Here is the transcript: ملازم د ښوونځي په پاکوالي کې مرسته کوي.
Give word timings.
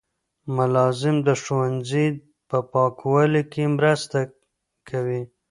ملازم 0.55 1.15
د 1.27 1.29
ښوونځي 1.41 2.07
په 2.49 2.57
پاکوالي 2.71 3.43
کې 3.51 3.63
مرسته 3.77 4.19
کوي. 4.89 5.21